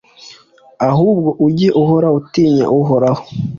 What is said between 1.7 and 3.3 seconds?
uhora utinya uhoraho